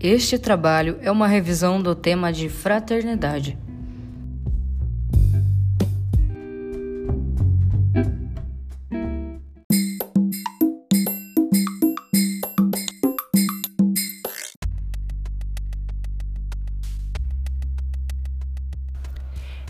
Este 0.00 0.38
trabalho 0.38 0.96
é 1.02 1.10
uma 1.10 1.26
revisão 1.26 1.82
do 1.82 1.92
tema 1.92 2.32
de 2.32 2.48
fraternidade. 2.48 3.58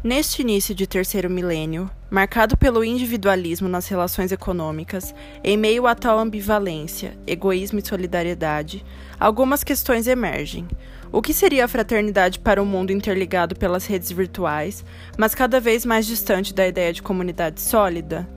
Neste 0.02 0.42
início 0.42 0.76
de 0.76 0.86
terceiro 0.86 1.28
milênio, 1.28 1.90
marcado 2.08 2.56
pelo 2.56 2.84
individualismo 2.84 3.68
nas 3.68 3.88
relações 3.88 4.30
econômicas, 4.30 5.12
em 5.42 5.56
meio 5.56 5.88
a 5.88 5.94
tal 5.96 6.20
ambivalência, 6.20 7.18
egoísmo 7.26 7.80
e 7.80 7.86
solidariedade, 7.86 8.84
algumas 9.18 9.64
questões 9.64 10.06
emergem. 10.06 10.68
O 11.10 11.20
que 11.20 11.34
seria 11.34 11.64
a 11.64 11.68
fraternidade 11.68 12.38
para 12.38 12.62
um 12.62 12.64
mundo 12.64 12.92
interligado 12.92 13.56
pelas 13.56 13.86
redes 13.86 14.12
virtuais, 14.12 14.84
mas 15.16 15.34
cada 15.34 15.58
vez 15.58 15.84
mais 15.84 16.06
distante 16.06 16.54
da 16.54 16.68
ideia 16.68 16.92
de 16.92 17.02
comunidade 17.02 17.60
sólida? 17.60 18.28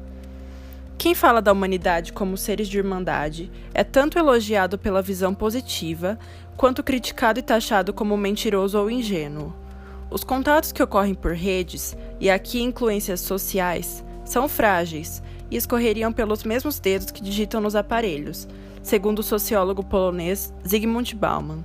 Quem 0.97 1.13
fala 1.13 1.43
da 1.43 1.51
humanidade 1.51 2.11
como 2.11 2.37
seres 2.37 2.67
de 2.67 2.79
irmandade 2.79 3.51
é 3.71 3.83
tanto 3.83 4.17
elogiado 4.17 4.79
pela 4.79 5.01
visão 5.01 5.31
positiva, 5.35 6.17
quanto 6.57 6.81
criticado 6.81 7.39
e 7.39 7.43
taxado 7.43 7.93
como 7.93 8.17
mentiroso 8.17 8.79
ou 8.79 8.89
ingênuo. 8.89 9.60
Os 10.11 10.25
contatos 10.25 10.73
que 10.73 10.83
ocorrem 10.83 11.13
por 11.13 11.33
redes, 11.33 11.95
e 12.19 12.29
aqui 12.29 12.61
influências 12.61 13.21
sociais, 13.21 14.03
são 14.25 14.49
frágeis 14.49 15.23
e 15.49 15.55
escorreriam 15.55 16.11
pelos 16.11 16.43
mesmos 16.43 16.79
dedos 16.79 17.11
que 17.11 17.23
digitam 17.23 17.61
nos 17.61 17.77
aparelhos, 17.77 18.45
segundo 18.83 19.19
o 19.19 19.23
sociólogo 19.23 19.85
polonês 19.85 20.53
Zygmunt 20.67 21.13
Bauman. 21.15 21.63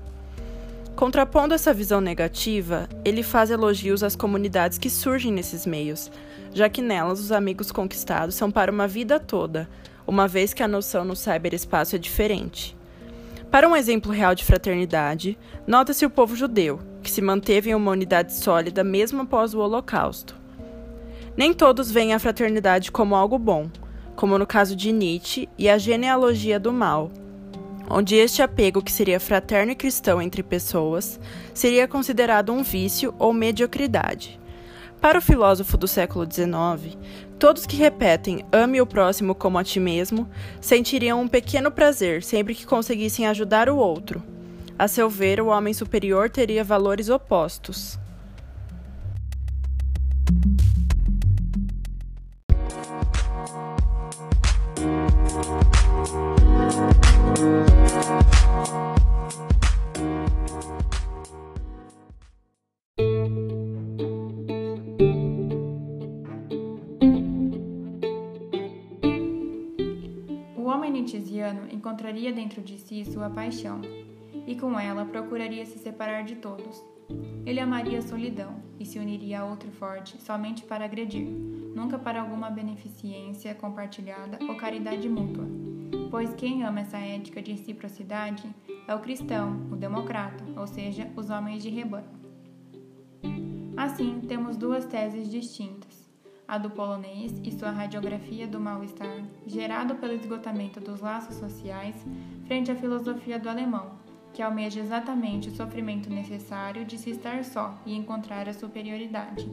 Contrapondo 0.95 1.55
essa 1.55 1.75
visão 1.75 2.01
negativa, 2.01 2.89
ele 3.05 3.25
faz 3.25 3.51
elogios 3.51 4.05
às 4.05 4.15
comunidades 4.15 4.79
que 4.79 4.89
surgem 4.89 5.33
nesses 5.33 5.67
meios, 5.67 6.09
já 6.55 6.69
que 6.69 6.81
nelas 6.81 7.19
os 7.19 7.33
amigos 7.33 7.73
conquistados 7.73 8.37
são 8.37 8.49
para 8.49 8.71
uma 8.71 8.87
vida 8.87 9.19
toda, 9.19 9.69
uma 10.07 10.29
vez 10.29 10.55
que 10.55 10.63
a 10.63 10.69
noção 10.69 11.05
no 11.05 11.17
cyberespaço 11.17 11.97
é 11.97 11.99
diferente. 11.99 12.77
Para 13.51 13.69
um 13.69 13.75
exemplo 13.75 14.13
real 14.13 14.35
de 14.37 14.45
fraternidade, 14.45 15.37
nota-se 15.67 16.07
o 16.07 16.11
povo 16.11 16.37
judeu, 16.37 16.81
que 17.07 17.13
se 17.13 17.23
manteve 17.23 17.71
em 17.71 17.75
uma 17.75 17.93
unidade 17.93 18.35
sólida 18.35 18.83
mesmo 18.83 19.23
após 19.23 19.55
o 19.55 19.61
Holocausto. 19.61 20.35
Nem 21.37 21.55
todos 21.55 21.89
veem 21.89 22.13
a 22.13 22.19
fraternidade 22.19 22.91
como 22.91 23.15
algo 23.15 23.39
bom, 23.39 23.71
como 24.17 24.37
no 24.37 24.45
caso 24.45 24.75
de 24.75 24.91
Nietzsche 24.91 25.49
e 25.57 25.69
a 25.69 25.79
genealogia 25.79 26.59
do 26.59 26.73
mal, 26.73 27.13
onde 27.89 28.17
este 28.17 28.43
apego, 28.43 28.83
que 28.83 28.91
seria 28.91 29.21
fraterno 29.21 29.71
e 29.71 29.77
cristão 29.77 30.21
entre 30.21 30.43
pessoas, 30.43 31.21
seria 31.55 31.87
considerado 31.87 32.53
um 32.53 32.65
vício 32.65 33.15
ou 33.21 33.33
mediocridade. 33.33 34.41
Para 35.01 35.19
o 35.19 35.23
filósofo 35.23 35.77
do 35.77 35.87
século 35.87 36.27
XIX, 36.29 36.99
todos 37.39 37.67
que 37.67 37.77
repetem 37.77 38.45
ame 38.51 38.81
o 38.81 38.87
próximo 38.87 39.33
como 39.33 39.59
a 39.59 39.63
ti 39.63 39.79
mesmo 39.79 40.29
sentiriam 40.61 41.21
um 41.21 41.29
pequeno 41.29 41.71
prazer 41.71 42.25
sempre 42.25 42.53
que 42.53 42.67
conseguissem 42.67 43.29
ajudar 43.29 43.69
o 43.69 43.77
outro 43.77 44.21
a 44.79 44.87
seu 44.87 45.09
ver, 45.09 45.41
o 45.41 45.47
homem 45.47 45.73
superior 45.73 46.29
teria 46.29 46.63
valores 46.63 47.09
opostos. 47.09 47.99
O 70.55 70.69
homem 70.69 70.91
nietzschiano 70.91 71.69
encontraria 71.73 72.33
dentro 72.33 72.61
de 72.61 72.79
si 72.79 73.05
sua 73.05 73.31
paixão, 73.31 73.81
e 74.47 74.55
com 74.55 74.79
ela 74.79 75.05
procuraria 75.05 75.67
se 75.67 75.79
separar 75.79 76.23
de 76.23 76.37
todos. 76.37 76.85
Ele 77.45 77.61
amaria 77.61 77.99
a 77.99 78.03
solidão 78.03 78.63
e 78.79 78.85
se 78.85 78.99
uniria 78.99 79.41
a 79.41 79.45
outro 79.45 79.71
forte 79.71 80.21
somente 80.21 80.65
para 80.65 80.85
agredir, 80.85 81.27
nunca 81.27 81.99
para 81.99 82.21
alguma 82.21 82.51
beneficência 82.51 83.55
compartilhada 83.55 84.39
ou 84.45 84.57
caridade 84.57 85.09
mútua. 85.09 85.47
Pois 86.11 86.35
quem 86.35 86.65
ama 86.65 86.81
essa 86.81 86.99
ética 86.99 87.43
de 87.43 87.53
reciprocidade 87.53 88.45
é 88.89 88.95
o 88.95 89.01
cristão, 89.01 89.67
o 89.71 89.77
democrata, 89.77 90.45
ou 90.57 90.67
seja, 90.67 91.11
os 91.17 91.31
homens 91.31 91.63
de 91.63 91.69
rebanho. 91.69 92.17
Assim, 93.77 94.21
temos 94.27 94.57
duas 94.57 94.85
teses 94.87 95.29
distintas: 95.29 96.09
a 96.49 96.59
do 96.59 96.71
polonês 96.71 97.41
e 97.45 97.53
sua 97.53 97.71
radiografia 97.71 98.47
do 98.47 98.59
mal-estar, 98.59 99.23
gerado 99.47 99.97
pelo 99.97 100.15
esgotamento 100.15 100.81
dos 100.81 101.01
laços 101.01 101.37
sociais, 101.37 101.95
frente 102.47 102.71
à 102.71 102.77
filosofia 102.77 103.39
do 103.39 103.49
alemão, 103.49 103.99
que 104.37 104.43
almeja 104.43 104.81
exatamente 104.81 105.49
o 105.49 105.57
sofrimento 105.57 106.11
necessário 106.11 106.85
de 106.85 106.99
se 106.99 107.09
estar 107.09 107.43
só 107.43 107.75
e 107.87 107.97
encontrar 107.97 108.47
a 108.47 108.53
superioridade. 108.53 109.51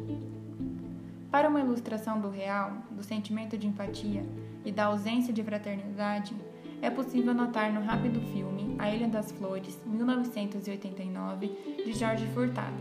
Para 1.32 1.48
uma 1.48 1.62
ilustração 1.62 2.20
do 2.20 2.30
real, 2.30 2.74
do 2.92 3.02
sentimento 3.02 3.58
de 3.58 3.66
empatia 3.66 4.26
e 4.66 4.74
da 4.74 4.88
ausência 4.88 5.32
de 5.32 5.42
fraternidade, 5.42 6.36
é 6.82 6.90
possível 6.90 7.34
notar 7.34 7.72
no 7.72 7.80
rápido 7.80 8.20
filme 8.34 8.76
A 8.78 8.94
Ilha 8.94 9.08
das 9.08 9.32
Flores, 9.32 9.80
1989, 9.86 11.48
de 11.86 11.94
Jorge 11.94 12.28
Furtado. 12.34 12.76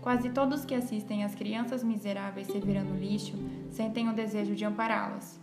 Quase 0.00 0.30
todos 0.30 0.64
que 0.64 0.76
assistem 0.76 1.24
às 1.24 1.34
crianças 1.34 1.82
miseráveis 1.82 2.46
se 2.46 2.60
virando 2.60 2.96
lixo 2.96 3.34
sentem 3.70 4.08
o 4.08 4.14
desejo 4.14 4.54
de 4.54 4.64
ampará-las, 4.64 5.40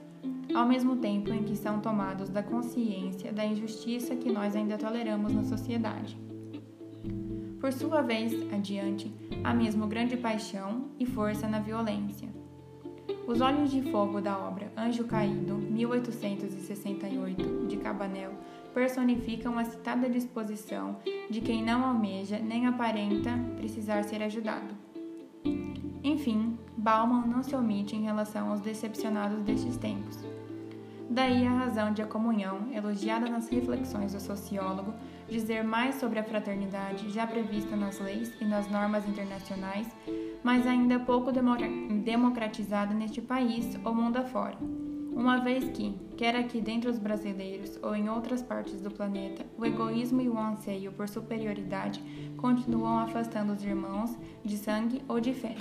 ao 0.53 0.67
mesmo 0.67 0.97
tempo 0.97 1.33
em 1.33 1.43
que 1.43 1.55
são 1.55 1.79
tomados 1.79 2.29
da 2.29 2.43
consciência 2.43 3.31
da 3.31 3.45
injustiça 3.45 4.15
que 4.15 4.31
nós 4.31 4.55
ainda 4.55 4.77
toleramos 4.77 5.33
na 5.33 5.43
sociedade. 5.43 6.17
Por 7.59 7.73
sua 7.73 8.01
vez, 8.01 8.33
adiante, 8.53 9.11
há 9.43 9.53
mesmo 9.53 9.87
grande 9.87 10.15
paixão 10.15 10.85
e 10.99 11.05
força 11.05 11.47
na 11.47 11.59
violência. 11.59 12.29
Os 13.27 13.41
Olhos 13.41 13.71
de 13.71 13.81
Fogo 13.91 14.21
da 14.21 14.37
obra 14.37 14.71
Anjo 14.77 15.03
Caído, 15.05 15.55
1868, 15.55 17.65
de 17.67 17.77
Cabanel, 17.77 18.31
personificam 18.73 19.57
a 19.57 19.65
citada 19.65 20.09
disposição 20.09 20.97
de 21.29 21.41
quem 21.41 21.63
não 21.63 21.83
almeja 21.83 22.39
nem 22.39 22.67
aparenta 22.67 23.31
precisar 23.57 24.03
ser 24.03 24.23
ajudado. 24.23 24.73
Enfim, 26.03 26.56
Bauman 26.87 27.27
não 27.27 27.43
se 27.43 27.53
omite 27.53 27.97
em 27.97 28.03
relação 28.03 28.49
aos 28.49 28.61
decepcionados 28.61 29.41
destes 29.41 29.75
tempos. 29.75 30.17
Daí 31.09 31.45
a 31.45 31.51
razão 31.51 31.91
de 31.91 32.01
a 32.01 32.05
comunhão, 32.05 32.71
elogiada 32.73 33.27
nas 33.27 33.49
reflexões 33.49 34.13
do 34.13 34.21
sociólogo, 34.21 34.93
dizer 35.27 35.65
mais 35.65 35.95
sobre 35.95 36.17
a 36.17 36.23
fraternidade 36.23 37.09
já 37.09 37.27
prevista 37.27 37.75
nas 37.75 37.99
leis 37.99 38.31
e 38.39 38.45
nas 38.45 38.71
normas 38.71 39.05
internacionais, 39.05 39.85
mas 40.41 40.65
ainda 40.65 40.97
pouco 40.97 41.29
democratizada 42.05 42.93
neste 42.93 43.21
país 43.21 43.77
ou 43.83 43.93
mundo 43.93 44.15
afora. 44.15 44.57
Uma 45.11 45.41
vez 45.41 45.65
que, 45.71 45.93
quer 46.15 46.37
aqui 46.37 46.61
dentro 46.61 46.89
dos 46.89 47.01
brasileiros 47.01 47.77
ou 47.83 47.97
em 47.97 48.07
outras 48.07 48.41
partes 48.41 48.79
do 48.79 48.89
planeta, 48.89 49.45
o 49.57 49.65
egoísmo 49.65 50.21
e 50.21 50.29
o 50.29 50.39
anseio 50.39 50.93
por 50.93 51.09
superioridade 51.09 52.01
continuam 52.37 52.99
afastando 52.99 53.51
os 53.51 53.61
irmãos 53.61 54.17
de 54.41 54.55
sangue 54.55 55.01
ou 55.09 55.19
de 55.19 55.33
fé. 55.33 55.57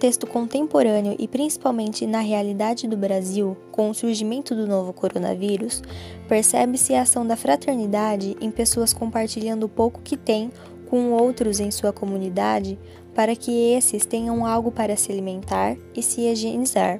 Contexto 0.00 0.26
contemporâneo 0.26 1.14
e 1.18 1.28
principalmente 1.28 2.06
na 2.06 2.20
realidade 2.20 2.88
do 2.88 2.96
Brasil, 2.96 3.54
com 3.70 3.90
o 3.90 3.94
surgimento 3.94 4.54
do 4.54 4.66
novo 4.66 4.94
coronavírus, 4.94 5.82
percebe-se 6.26 6.94
a 6.94 7.02
ação 7.02 7.26
da 7.26 7.36
fraternidade 7.36 8.34
em 8.40 8.50
pessoas 8.50 8.94
compartilhando 8.94 9.64
o 9.64 9.68
pouco 9.68 10.00
que 10.00 10.16
têm 10.16 10.50
com 10.88 11.12
outros 11.12 11.60
em 11.60 11.70
sua 11.70 11.92
comunidade 11.92 12.78
para 13.14 13.36
que 13.36 13.52
esses 13.74 14.06
tenham 14.06 14.46
algo 14.46 14.72
para 14.72 14.96
se 14.96 15.12
alimentar 15.12 15.76
e 15.94 16.02
se 16.02 16.22
higienizar. 16.22 16.98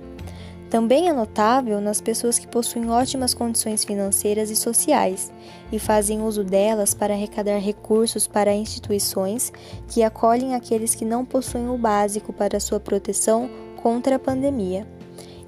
Também 0.70 1.08
é 1.08 1.12
notável 1.12 1.80
nas 1.80 2.00
pessoas 2.00 2.38
que 2.38 2.46
possuem 2.46 2.88
ótimas 2.88 3.34
condições 3.34 3.84
financeiras 3.84 4.50
e 4.50 4.56
sociais 4.56 5.32
e 5.72 5.80
fazem 5.80 6.22
uso 6.22 6.44
delas 6.44 6.94
para 6.94 7.12
arrecadar 7.12 7.58
recursos 7.58 8.28
para 8.28 8.54
instituições 8.54 9.52
que 9.88 10.04
acolhem 10.04 10.54
aqueles 10.54 10.94
que 10.94 11.04
não 11.04 11.24
possuem 11.24 11.68
o 11.68 11.76
básico 11.76 12.32
para 12.32 12.60
sua 12.60 12.78
proteção 12.78 13.50
contra 13.82 14.14
a 14.14 14.18
pandemia. 14.18 14.86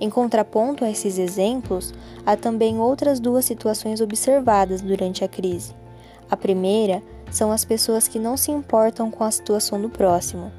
Em 0.00 0.10
contraponto 0.10 0.84
a 0.84 0.90
esses 0.90 1.16
exemplos, 1.16 1.94
há 2.26 2.34
também 2.34 2.80
outras 2.80 3.20
duas 3.20 3.44
situações 3.44 4.00
observadas 4.00 4.80
durante 4.80 5.22
a 5.22 5.28
crise. 5.28 5.72
A 6.28 6.36
primeira 6.36 7.00
são 7.30 7.52
as 7.52 7.64
pessoas 7.64 8.08
que 8.08 8.18
não 8.18 8.36
se 8.36 8.50
importam 8.50 9.08
com 9.08 9.22
a 9.22 9.30
situação 9.30 9.80
do 9.80 9.88
próximo, 9.88 10.50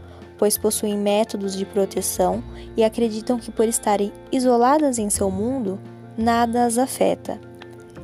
pois 0.44 0.58
possuem 0.58 0.98
métodos 0.98 1.56
de 1.56 1.66
proteção 1.66 2.44
e 2.76 2.84
acreditam 2.84 3.40
que, 3.40 3.50
por 3.50 3.66
estarem 3.66 4.12
isoladas 4.30 5.00
em 5.00 5.10
seu 5.10 5.32
mundo, 5.32 5.80
nada 6.18 6.66
as 6.66 6.78
afeta. 6.78 7.40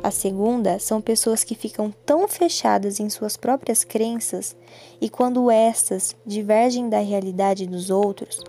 A 0.02 0.10
segunda 0.10 0.80
são 0.80 1.02
pessoas 1.02 1.44
que 1.44 1.54
ficam 1.54 1.94
tão 2.06 2.30
fechadas 2.30 3.02
em 3.02 3.10
suas 3.10 3.36
próprias 3.36 3.84
crenças 3.84 4.56
e, 5.02 5.10
quando 5.10 5.52
estas 5.52 6.16
divergem 6.26 6.88
da 6.88 7.00
realidade 7.00 7.68
dos 7.68 7.90
outros, 7.90 8.42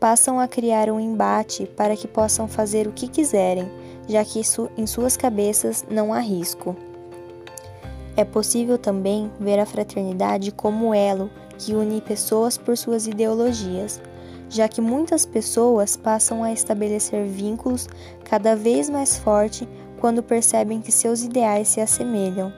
passam 0.00 0.40
a 0.40 0.48
criar 0.48 0.90
um 0.90 0.98
embate 0.98 1.64
para 1.76 1.96
que 1.96 2.08
possam 2.08 2.48
fazer 2.48 2.88
o 2.88 2.92
que 2.92 3.06
quiserem, 3.06 3.70
já 4.08 4.24
que 4.24 4.40
isso, 4.40 4.68
em 4.76 4.84
suas 4.84 5.16
cabeças 5.16 5.86
não 5.88 6.12
há 6.12 6.18
risco. 6.18 6.74
É 8.18 8.24
possível 8.24 8.76
também 8.76 9.30
ver 9.38 9.60
a 9.60 9.64
fraternidade 9.64 10.50
como 10.50 10.92
elo 10.92 11.30
que 11.56 11.72
une 11.72 12.00
pessoas 12.00 12.58
por 12.58 12.76
suas 12.76 13.06
ideologias, 13.06 14.00
já 14.50 14.66
que 14.66 14.80
muitas 14.80 15.24
pessoas 15.24 15.96
passam 15.96 16.42
a 16.42 16.52
estabelecer 16.52 17.24
vínculos 17.28 17.88
cada 18.24 18.56
vez 18.56 18.90
mais 18.90 19.16
fortes 19.16 19.68
quando 20.00 20.20
percebem 20.20 20.80
que 20.80 20.90
seus 20.90 21.22
ideais 21.22 21.68
se 21.68 21.80
assemelham, 21.80 22.52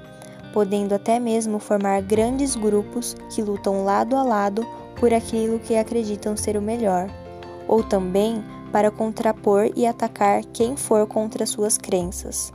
podendo 0.55 0.95
até 0.95 1.21
mesmo 1.21 1.59
formar 1.59 2.01
grandes 2.01 2.57
grupos 2.57 3.15
que 3.29 3.43
lutam 3.43 3.85
lado 3.85 4.17
a 4.17 4.23
lado 4.23 4.67
por 4.99 5.13
aquilo 5.13 5.59
que 5.59 5.77
acreditam 5.77 6.39
ser 6.39 6.57
o 6.57 6.63
melhor, 6.63 7.11
ou 7.69 7.83
também 7.83 8.43
para 8.73 8.91
contrapor 8.91 9.71
e 9.77 9.87
atacar 9.87 10.43
quem 10.55 10.75
for 10.75 11.07
contra 11.07 11.45
suas 11.45 11.77
crenças. 11.77 12.51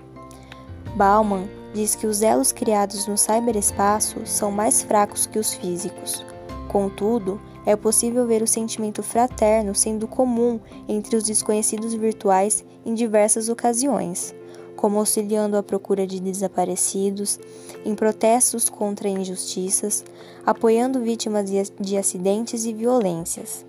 Bauman 0.96 1.48
diz 1.76 1.94
que 1.94 2.08
os 2.08 2.24
elos 2.24 2.52
criados 2.52 3.06
no 3.06 3.18
cyberespaço 3.18 4.26
são 4.26 4.50
mais 4.50 4.82
fracos 4.82 5.28
que 5.28 5.38
os 5.38 5.54
físicos. 5.54 6.26
Contudo, 6.70 7.40
é 7.66 7.76
possível 7.76 8.26
ver 8.26 8.42
o 8.42 8.48
sentimento 8.48 9.04
fraterno 9.04 9.76
sendo 9.76 10.08
comum 10.08 10.60
entre 10.88 11.16
os 11.16 11.24
desconhecidos 11.24 11.94
virtuais 11.94 12.66
em 12.86 12.96
diversas 12.96 13.50
ocasiões 13.50 14.34
como 14.76 15.00
auxiliando 15.00 15.58
a 15.58 15.64
procura 15.64 16.06
de 16.06 16.20
desaparecidos, 16.20 17.40
em 17.84 17.96
protestos 17.96 18.70
contra 18.70 19.10
injustiças, 19.10 20.04
apoiando 20.46 21.02
vítimas 21.02 21.50
de 21.80 21.98
acidentes 21.98 22.66
e 22.66 22.74
violências. 22.74 23.66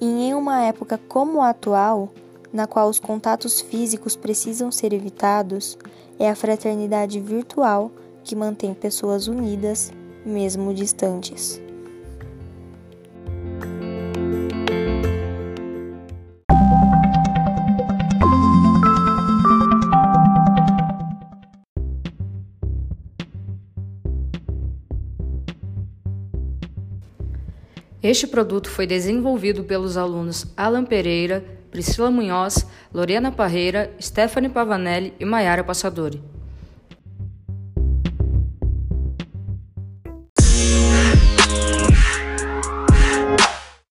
E 0.00 0.06
em 0.06 0.34
uma 0.34 0.62
época 0.62 1.00
como 1.08 1.40
a 1.40 1.48
atual, 1.50 2.10
na 2.52 2.66
qual 2.66 2.88
os 2.88 2.98
contatos 2.98 3.60
físicos 3.60 4.16
precisam 4.16 4.70
ser 4.70 4.92
evitados, 4.92 5.78
é 6.18 6.28
a 6.28 6.34
fraternidade 6.34 7.20
virtual 7.20 7.90
que 8.24 8.34
mantém 8.36 8.74
pessoas 8.74 9.28
unidas, 9.28 9.92
mesmo 10.24 10.74
distantes. 10.74 11.60
Este 28.00 28.26
produto 28.26 28.70
foi 28.70 28.86
desenvolvido 28.86 29.64
pelos 29.64 29.96
alunos 29.96 30.46
Alan 30.56 30.84
Pereira, 30.84 31.44
Priscila 31.70 32.10
Munhoz, 32.10 32.66
Lorena 32.92 33.30
Parreira, 33.30 33.90
Stephanie 33.98 34.50
Pavanelli 34.50 35.14
e 35.18 35.24
Maiara 35.24 35.64
Passadori. 35.64 36.37